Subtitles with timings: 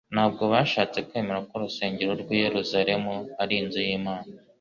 [0.13, 4.27] Ntabwo bashatse kwemera ko urusengero rw'i Yerusalemu ari inzu y'Imana,